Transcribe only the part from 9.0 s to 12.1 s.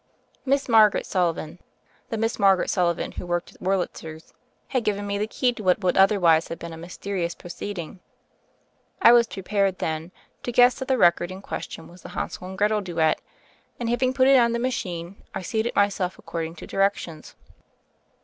was prepared, then, to guess that the record in question was the